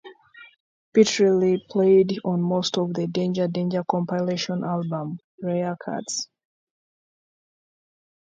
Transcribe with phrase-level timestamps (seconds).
[0.95, 6.27] Pitrelli played on most of the Danger Danger compilation album "Rare Cuts".